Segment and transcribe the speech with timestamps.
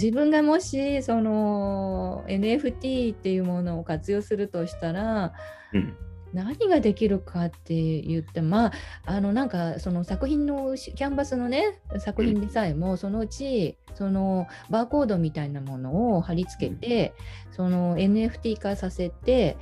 [0.00, 5.32] 自分がもしその NFT っていうものを活用するとしたら、
[5.72, 5.96] うん。
[6.34, 8.72] 何ができるかって言ってまあ
[9.06, 17.14] あのなんかその作品のしキャンバスのね作品でさえもそのうちそのバーコードみたいなものを貼り付けて、
[17.50, 19.56] その NFT 化させて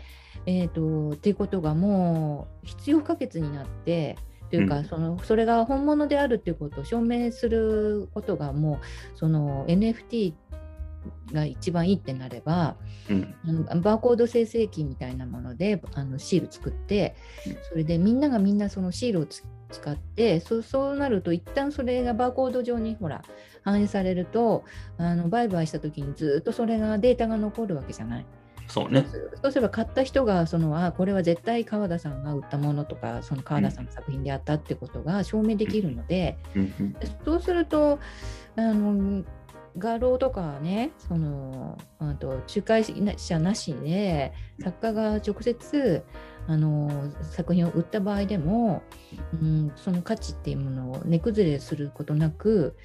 [0.47, 4.17] えー、とっていうことがもう必要不可欠になって
[4.51, 8.81] というか、うんそのそれが本物であるっていうことを証明することがも
[9.15, 10.35] うその NFT
[11.33, 12.77] が一番いいってなれば
[13.11, 13.35] うん。
[13.69, 17.57] あのバーコード生成器みたいなものであのシール作ってうん。
[17.71, 23.23] それでみんながみんなそのシールをつ使ってそそうなると一旦それがバーコード上にほら
[23.63, 24.65] 反映されると
[24.97, 28.27] あの売買した時にずっとそれがデータが残るわけじゃない。
[28.69, 29.07] そうね。
[29.43, 36.75] そうすれば買った人がそのあこれは絶対川田さんが売ったものとかその川田さんの作品であったってことが証明できるので、うん。
[36.81, 36.93] うん。
[36.95, 37.99] でそうすると
[38.57, 39.25] あの
[39.79, 42.85] 画廊とかねそのあと仲介
[43.17, 44.33] 者なしで
[44.63, 46.05] 作家が直接
[46.49, 48.83] あの作品を売った場合でも、
[49.35, 52.77] うん、その価値っていうものを値崩れすることなく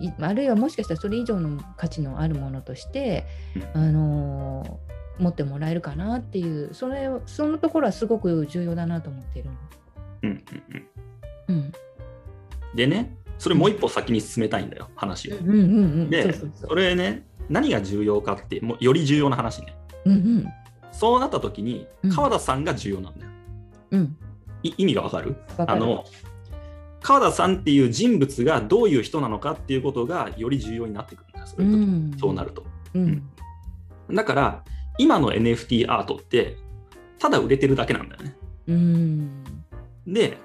[0.00, 3.26] いあるいはもしかしたらそれ以上の価値のあるものとして、
[3.74, 4.80] あの
[5.18, 9.56] 持ってもらえるかなっていうそれをそのところはすごく重要だなと思っているの。
[10.22, 10.38] うんうん
[11.48, 11.56] うん。
[11.56, 11.72] うん。
[12.74, 15.36] でね、それもう一歩先に進めたいんだよ、話を。
[15.36, 15.48] うん。
[15.48, 15.58] うんう
[16.04, 19.76] んでそれね、何が重要かって、もうより重要な話ね。
[20.04, 20.46] うんうん。
[20.92, 23.30] そうなった時にうん、川田さんが重要なんだよ。
[23.92, 24.16] うん。
[24.62, 25.36] い意味がわかる？
[25.56, 25.82] わかる。
[25.82, 26.04] あの
[27.02, 32.18] 川田さんっていう人物がどういう人なのかっていうことがより重要になってくるんだよ、そういう時、うん。
[32.18, 32.64] そうなると。
[32.94, 33.22] うん。
[34.10, 34.64] だから、
[34.98, 36.56] 今の NFT アートって、
[37.18, 38.36] ただ売れてるだけなんだよね。
[38.68, 39.44] うん。
[40.06, 40.38] で、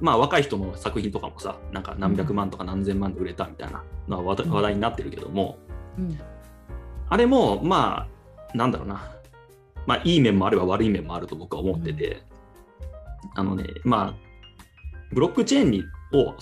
[0.00, 5.58] まあ若い人の作品とかもさ、なんか何百万とか何千万で売れたみたいなのは話題になってるけども、
[5.98, 6.18] うん。
[7.08, 8.08] あれもま
[8.52, 9.10] あ、なんだろうな、
[9.86, 12.22] まあいい面もあれば悪い面もあると僕は思ってて、
[13.34, 14.14] あのね、まあ、
[15.12, 16.34] ブロックチェーンにを、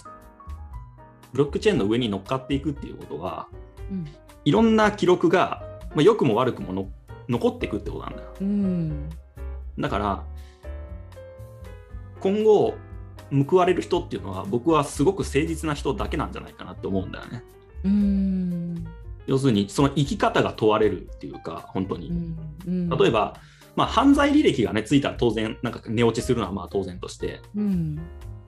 [1.32, 3.48] ブロックチェーンの上に乗っかっていくっていうことは、
[3.90, 4.06] うん。
[4.44, 5.62] いろんな記録が、
[5.94, 6.88] まあ、良くも悪くもの
[7.28, 8.28] 残っていくってことなんだよ。
[8.40, 9.10] うん
[9.78, 10.24] だから、
[12.20, 12.74] 今後、
[13.48, 17.42] 報われる人っていうのは、僕はすごく誠実な人だけなんじゃないかなって思うんだよね。
[17.84, 18.86] うん
[19.26, 22.10] 要するに、その生き方が問われるっていうか、本当に。
[22.66, 23.36] うん例えば、
[23.74, 27.98] まあ、犯罪履歴がね、ついたら当然、なんか寝落ちするのはまあ当然として、うん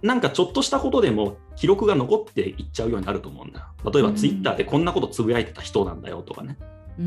[0.02, 3.90] なんかちょっとしたことでも記録が残っていっちゃうようになると思うんだよ。
[3.90, 6.58] 例えば、うんツイッターでこんなことつぶやいてた人なんだよとかね。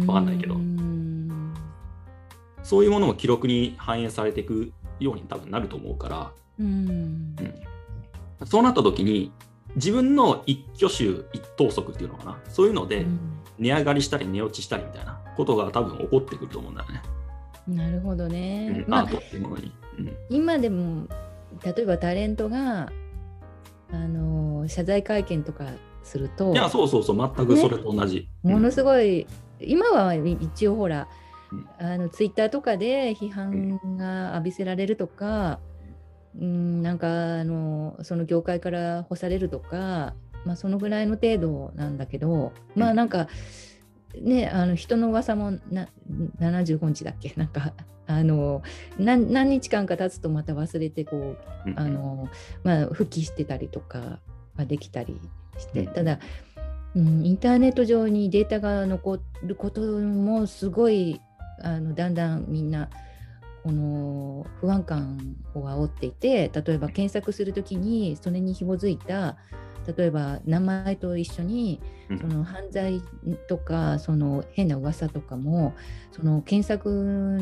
[0.05, 0.55] わかんないけど。
[0.55, 1.53] うん。
[2.63, 7.35] そういうものも記録に反映されていくように多分なると思うから、うん。
[8.39, 9.31] うん、そうなった時に、
[9.75, 13.05] 自分の一挙手一投足っていうのかな、そういうので
[13.59, 17.01] 値上がりしたり値落ちしたりみたいなことが多分起こってくると思うんだよね。
[17.67, 19.71] なるほどうねん、まあアートっていうものに。
[19.99, 20.17] うん。
[20.29, 21.07] 今でも
[21.63, 22.91] 例えばタレントが
[23.91, 25.65] あの謝罪会見とか
[26.03, 28.27] するといや、そうそうそう、全くそれと同じ。
[28.43, 29.27] ものすごい、
[29.61, 31.07] 今は一応ほら、
[31.51, 31.67] うん。
[31.79, 35.59] あのツイッターとかで批判が浴びせられるとか、
[36.39, 37.07] うん、なんか
[37.39, 40.13] あのその業界から干されるとか、
[40.45, 43.27] まあ、そのぐらいの程度なんだけど、まあなんか
[44.21, 45.87] ねあの人の噂もな
[46.39, 47.33] 75日だっけ？
[47.37, 47.73] なんか
[48.07, 48.61] あの
[48.97, 51.79] 何何日間か経つとまた忘れてこううん。
[51.79, 52.29] あの、
[52.63, 54.19] まあ、復帰してたりとか
[54.57, 55.19] ができたり
[55.57, 55.93] して、うん。
[55.93, 56.19] ただ、
[56.97, 61.21] うん、インターネット上にデータが残ることもすごい
[61.61, 62.89] あのだんだんみんな
[63.63, 69.37] この不安感を煽っていて例えば検索するときにそれに紐づいた
[69.95, 73.01] 例えば名前と一緒にうんその犯罪
[73.47, 75.75] とかその変な噂とかも
[76.11, 76.89] その検索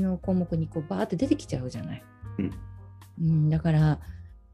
[0.01, 2.03] の項目にこうバーって出てきちゃうじゃない。
[2.39, 2.51] うん
[3.21, 3.99] うん、だから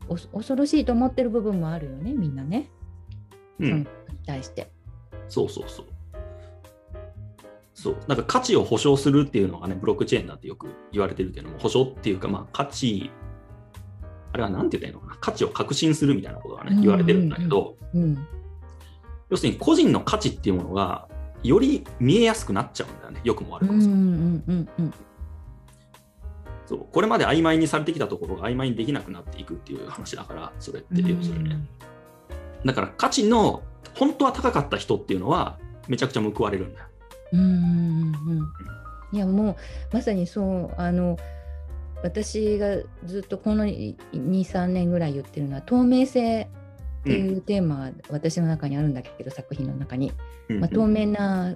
[0.08, 2.70] お恐ろしいと思ってる部分もあるよねみんなね、
[3.60, 3.88] うんそのに
[4.28, 4.70] 対して。
[5.32, 5.86] そうそうそう。
[7.74, 7.98] そう。
[8.08, 13.10] なんか価値を保証するっていうのがね、ブロックチェーンだってよく言われてるけども、保証っていうか、まあ価値、
[14.34, 18.28] あれはなんて言ったらいいのかな、価値を確信するみたいなことがね、言われてるんだけど、うん
[19.30, 21.08] 要するに個人の価値っていうものが、
[21.42, 23.96] より見えやすくなっちゃうんだよね、良くも悪うんうくも。
[23.96, 24.94] んうんうん
[26.66, 31.60] そうこれまで曖昧にされてきたところが曖昧にできなくなっていくっていう話だから、それって要するにね。
[32.66, 33.64] だから価値の
[33.96, 35.58] 本当は高かった人っていうのは、
[35.88, 36.86] めちゃくちゃ報われるんだよ。
[37.34, 38.12] うん
[39.14, 39.56] いやもう
[39.94, 41.18] まさにそうあの
[42.04, 46.50] 私がずっとこの23年ぐらい言ってるのは透明性
[47.02, 50.12] っていうテーマは私の中にあるんだけど、作品の中に、
[50.50, 51.56] うんまあ、透明な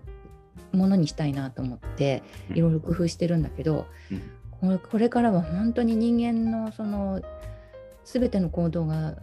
[0.72, 2.58] ものにしたいなと思ってうん。
[2.58, 4.22] いろいろ工夫してるんだけど、うん。
[4.52, 7.22] これこれからは本当に人間のその
[8.04, 9.16] 全ての行動が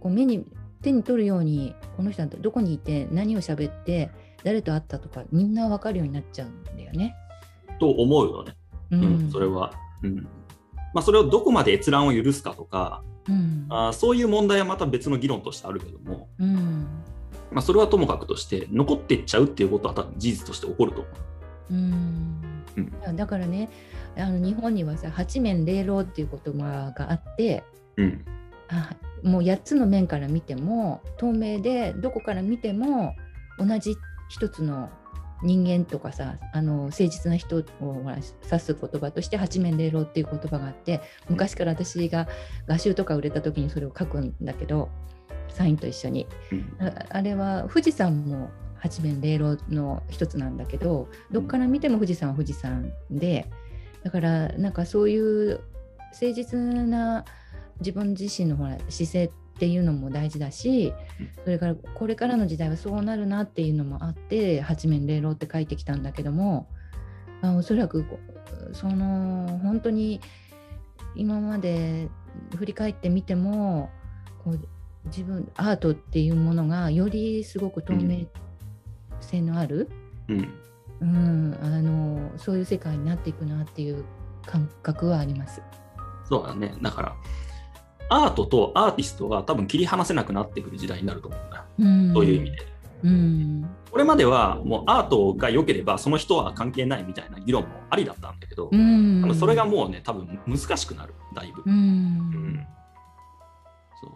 [0.00, 0.46] こう目に
[0.82, 4.10] 手に取るようにこの人はどこにいて何を喋って
[4.44, 7.14] 誰と会ったとかみんな分かるようになっちゃうんだよね。
[7.80, 8.54] と思うよね。
[8.90, 9.72] ううん、それは。
[10.02, 10.28] うん
[10.94, 16.86] まあ、それをどこまで閲覧を許すかとかうんあーそういう問題はまた別の議論としてあるけども、うん
[17.50, 21.14] まあ、それはともかくとして残っていっちゃうっていうことは多分事実として起こると思う。
[21.70, 22.42] うん
[23.06, 23.68] うんだからね
[24.16, 27.64] あの日本にはさ八面玲瓏っていう言葉があって
[27.96, 28.24] うん
[28.68, 28.90] あ
[29.22, 33.14] もう8つの面から見ても透明でどこから見ても
[33.58, 33.96] 同じ
[34.28, 34.90] 一つの
[35.42, 42.28] 人間とかさあの誠実な人を指す言葉として八面玲瓏っていう言葉があって昔から私が
[42.66, 44.88] 画集とか売れた時にそれを書くんだけど
[45.48, 46.26] サインと一緒に。
[46.52, 46.76] うん。
[46.80, 53.46] ああれは富士山も八面玲瓏の一つなんだけどどっから見ても富士山は富士山で
[54.02, 55.60] だからなんかそういう
[56.12, 57.24] 誠実な
[57.80, 66.68] 自分自身のほら姿勢っていうのも大事だしうんそれからこれからの時代はそうなるなっていうのもあって八面玲瓏って書いてきたんだけども
[67.42, 68.04] あおそらく
[68.72, 70.20] その本当に
[71.14, 72.08] 今まで
[72.56, 73.90] 振り返ってみても
[74.44, 74.60] こう
[75.06, 78.26] 自分アートっていうものがよりすごく透明
[79.20, 79.88] 性のある、
[80.28, 80.48] うん
[81.00, 84.04] うんあのそういう世界になっていくなっていう
[84.44, 85.62] 感覚はあります。
[86.28, 86.74] そうだね。
[86.82, 87.14] だから、
[88.08, 91.64] アートとアーティストが多分切り離せなくなってくる時代になると思うんだ。
[91.78, 92.66] うん、そういう意味で。
[93.04, 101.62] うんこれまではもうアートが良ければその人は関係ないみたいな議論もありだったんだけど、うん多分それがもうね、多分難しくなる、だいぶ。
[101.62, 102.66] ううんん
[104.00, 104.12] そう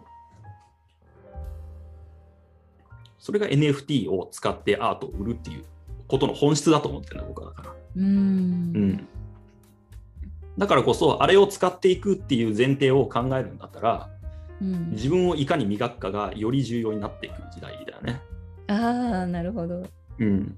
[3.17, 5.65] それが NFT を使ってアートを売るっていう
[6.07, 7.73] ことの本質だと思ってるんだ、僕はだから。
[7.95, 9.07] うんうん、
[10.57, 14.09] だからこそ、あれを使っていくっていう前提を考えるんだったら、
[14.61, 18.21] うん自分をいかに磨くかがより重要になっていく時代だよね。
[18.67, 19.83] ああなるほど。
[20.19, 20.55] うん。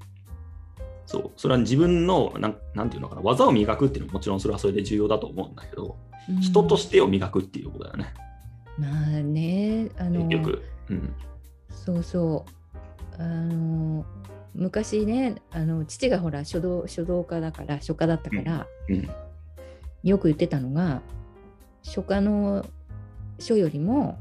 [1.05, 1.31] そう。
[1.37, 5.97] それは自分の、なんなんていうのかな、技を磨くっていうのももちろんそれはそれで重要だと思うんだけど、
[6.29, 8.13] うん人としてを磨くっていうことだよね。
[8.77, 10.61] まあねあの結局。
[10.89, 11.13] うん。
[11.69, 12.45] そうそ
[13.19, 14.05] うあの
[14.55, 19.09] 昔ねあの父がほら書道書道家だから書家だったから、うん。
[20.05, 21.01] よく言ってたのが
[21.81, 22.65] 書家の
[23.39, 24.17] 書よりも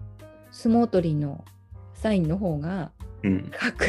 [0.50, 1.44] 相撲取りの
[1.92, 2.90] サインの方が
[3.22, 3.50] うん。
[3.58, 3.84] 書く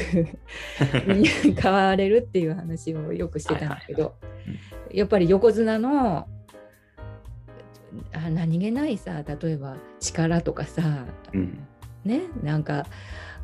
[1.14, 4.16] に変われるっていう話をよくしてたんだけど
[4.92, 6.28] やっぱり横綱の
[8.14, 11.68] あ何気ないさ例えば力とかさうん。
[12.06, 12.86] ねなんか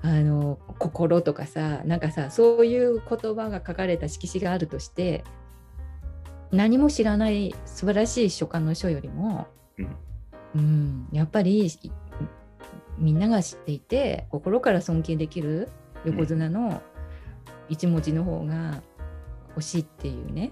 [0.02, 5.24] あの心とかさなんかさそういう言葉が書かれた色紙があるとして
[6.52, 9.96] 何も知らない素晴らしい書家の書よりも、うん
[10.54, 11.92] うんやっぱりい
[12.98, 15.70] みんなが知っていて心から尊敬できる
[16.04, 16.82] 横綱の
[17.70, 18.84] 一文字の方が
[19.50, 20.52] 欲しいっていうね、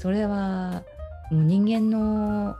[0.00, 0.84] それは
[1.30, 2.56] もう人間の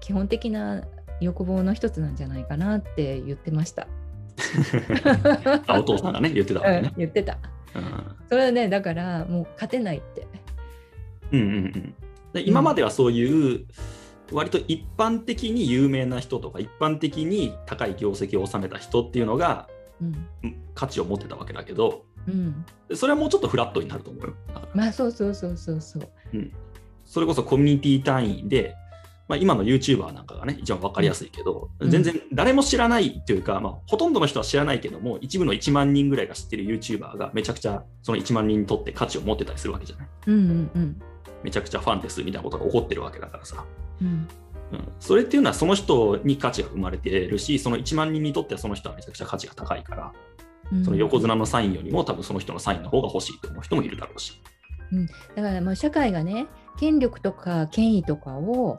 [0.00, 0.84] 基本的な
[1.20, 3.86] 欲望の一つなんじゃないかなって言ってました。
[5.66, 6.90] あ、お父さんがね、言ってたね。
[6.92, 7.38] うん言ってた。
[7.74, 10.23] うんそれはねだからもう勝てないって。
[11.34, 11.94] うんうんうん。
[12.32, 13.66] で今まではそういう
[14.32, 19.68] 割と一般的に有名な人とか一般的に高い業績を収めた人っていうのが
[20.00, 20.26] うん。
[20.44, 22.64] うん価値を持ってたわけだけどうん、
[22.96, 24.34] それはもうちょっとフラットになると思う
[24.74, 26.08] まあそうそうそうそうそう。
[27.04, 28.74] それこそコミュニティ単位で、
[29.28, 31.90] まあ、今の YouTuber なんかがね一番分かりやすいけど、うん。
[31.90, 40.08] 全然誰も知らないというか、まあ、ほとんどの人は知らないけども一部の1万人ぐらいが知ってる YouTuber がめちゃくちゃその1万人にとって価値を持ってたりするわけじゃない。
[40.28, 41.02] うんうんうん
[41.42, 43.64] めちゃくちゃファンですみたいなことが起こってるわけだからさ。
[44.00, 44.28] うん。
[44.72, 50.12] うん、それっていうのはその人に価値が生まれてるしその1万人にとってはその人はめちゃくちゃ価値が高いから、
[50.72, 50.84] うん。
[50.84, 54.40] その横綱のサインよりも多分その人のサインの方が欲しいと思う人もいるだろうし。
[55.34, 56.46] だからまあ社会がね
[56.78, 58.78] 権力とか権威とかを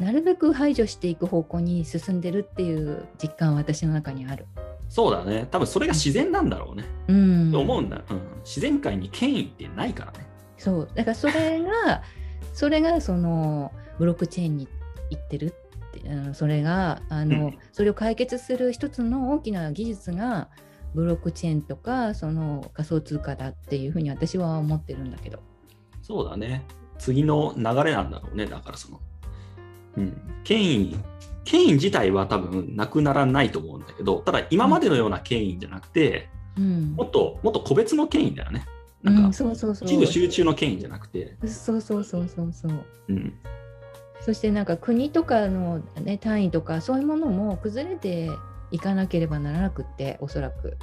[0.00, 4.46] なるべく排除していく方向に進んでるっていう実感は私の中にある。
[4.88, 5.46] そうだね。
[5.50, 8.20] 多分それが自然なんだろうね、うん、と思うんだ、うん。
[8.44, 10.26] 自然界に権威ってないからね。
[10.62, 12.02] そうだからそれが
[12.54, 14.68] それがそのブロックチェーンに
[15.10, 15.50] 行ってるっ
[15.90, 20.48] てそれがあの、うんそれを解決する一つの大きな技術が
[20.94, 25.40] ブロックチェーンとかその仮想通貨だっていうふうに私は思ってるんだけど。
[26.02, 26.64] そうだね。
[26.98, 28.46] 次の流れなんだろうね。
[28.46, 29.00] だからその、
[29.96, 30.96] うん、権威
[31.44, 38.66] 権威自体は多分なくならないと思うんだけど、ただ今までのような権威じゃなくて、うんもっともっと個別の権威だよね。
[39.04, 39.88] うんなんか、そうそうそう。
[39.88, 42.72] 一部集中の権威じゃなくて、そうそうそうそうそう。
[43.08, 43.34] うん、
[44.20, 48.30] そしてなんか国とかの、ね、単位とかそういうものも崩れて
[48.70, 50.76] いかなければならなくっておそらく。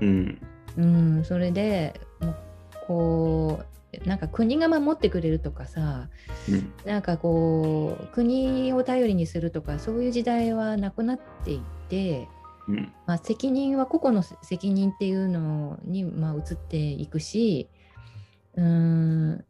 [0.00, 0.38] うん、
[0.76, 0.86] う
[1.20, 2.36] ん、それでもう
[2.86, 6.08] こうなんか国が守ってくれるとかさ
[6.48, 12.26] うん、なんかこう国を頼りにするとかそういう時代はなくなっていって、
[12.68, 17.68] うん、まあ、責任は個々の責任っていうのに、まあ、移っていくし
[18.54, 19.44] うん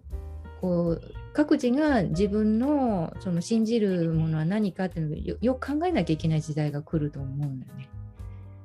[0.60, 1.02] こう
[1.32, 7.88] 各自が自分のその信じるものは何かっていうのをよよく考えなきゃいけない時代が来ると思うんだよね。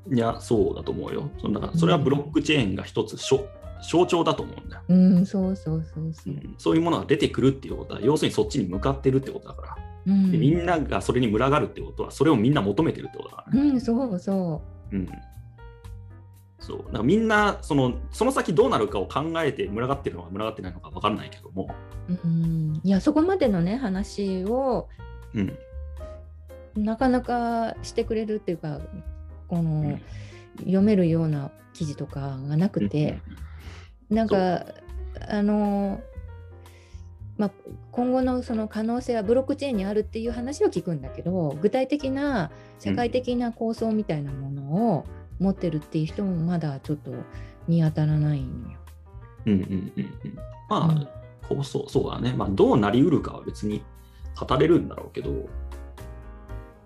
[0.09, 1.29] いや、そうだと思うよ。
[1.41, 3.45] そのだからそれはブロックチェーンが一つ象
[3.81, 6.37] 象徴だと思うんだよ、うん、そうそうそうそうう。
[6.37, 6.55] ん。
[6.57, 9.87] そういうものが出てくるっていうことは、要するにそっちに向かってるってことだから。
[10.07, 13.69] うんでみんながそれに群がるってことは、それをみんな求めてるってことだからね。
[13.69, 14.61] うん、そうそ
[14.91, 15.09] うん。
[16.59, 16.77] そう。
[16.77, 21.69] だからみんなその、その先どうなるかを考えて群がってるのか群がってないのか分からないけども、
[22.09, 22.13] う。
[22.13, 24.87] うん、いや、そこまでのね、話を
[25.33, 25.57] うん。
[26.75, 28.79] なかなかしてくれるっていうか、
[29.47, 30.01] この、うん
[30.59, 33.19] 読めるような記事とかがなくて、
[34.09, 34.65] なんか、
[35.29, 36.01] あの、
[37.38, 37.51] まあ、
[37.91, 45.06] 今後のその可能性はブロックチェーンにあるっていう話は聞くんだけど具体的な社会的な構想みたいなものを
[45.39, 47.12] 持ってるっていう人もまだちょっと
[47.67, 48.77] 見当たらないのよ。
[49.46, 50.36] うんうんうんうん。
[50.70, 52.34] まあ、構想、そうだね。
[52.34, 53.84] まあ、どうなりうるかは別に
[54.36, 55.48] 語れるんだろうけど、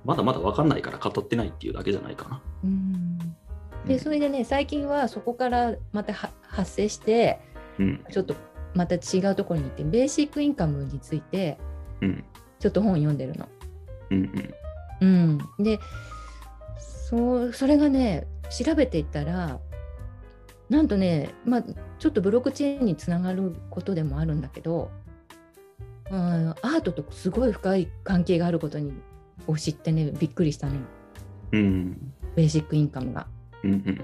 [0.03, 2.41] まだまだ分かんないから語ってないっていうだけじゃないかな。
[2.65, 3.35] うん
[3.87, 7.39] でそれでね最近はそこからまたは発生して
[7.79, 8.35] うん、ちょっと
[8.73, 11.57] また違うところに行ってベーシックインカムについて
[12.01, 12.23] うん、
[12.59, 13.47] ちょっと本読んでるの。
[14.09, 14.31] うん、
[15.01, 15.39] うん。
[15.57, 15.79] うん、で
[16.77, 19.59] そそれがね調べていったら
[20.69, 21.63] なんとね、まあ、
[21.99, 24.89] ちょっとブロックチェーンにつながることでもあるんだけど、
[26.09, 28.93] うん、アートとすごい深い関係があることに
[29.47, 30.79] を知ってねびっくりしたね
[31.51, 33.27] うん、ベーシックインカムが。
[33.63, 34.01] うん、うん。